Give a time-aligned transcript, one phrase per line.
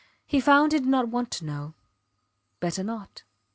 [0.25, 1.75] He found he did not want to know.
[2.59, 3.21] Better not.